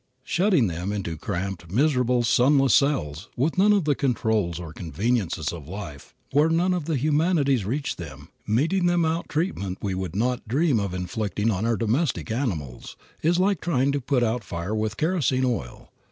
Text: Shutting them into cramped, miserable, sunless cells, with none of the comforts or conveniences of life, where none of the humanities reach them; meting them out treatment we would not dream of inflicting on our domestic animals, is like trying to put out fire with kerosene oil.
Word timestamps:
Shutting 0.23 0.65
them 0.65 0.91
into 0.91 1.15
cramped, 1.15 1.69
miserable, 1.71 2.23
sunless 2.23 2.73
cells, 2.73 3.29
with 3.37 3.55
none 3.59 3.71
of 3.71 3.83
the 3.85 3.93
comforts 3.93 4.57
or 4.59 4.73
conveniences 4.73 5.53
of 5.53 5.67
life, 5.67 6.15
where 6.31 6.49
none 6.49 6.73
of 6.73 6.85
the 6.85 6.95
humanities 6.97 7.65
reach 7.67 7.97
them; 7.97 8.29
meting 8.47 8.87
them 8.87 9.05
out 9.05 9.29
treatment 9.29 9.77
we 9.79 9.93
would 9.93 10.15
not 10.15 10.47
dream 10.47 10.79
of 10.79 10.95
inflicting 10.95 11.51
on 11.51 11.67
our 11.67 11.77
domestic 11.77 12.31
animals, 12.31 12.97
is 13.21 13.37
like 13.37 13.61
trying 13.61 13.91
to 13.91 14.01
put 14.01 14.23
out 14.23 14.43
fire 14.43 14.73
with 14.73 14.97
kerosene 14.97 15.45
oil. 15.45 15.91